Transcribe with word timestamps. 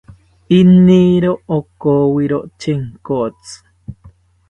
Iniro 0.59 1.33
okiwiro 1.57 2.39
Chenkotzi 2.59 3.55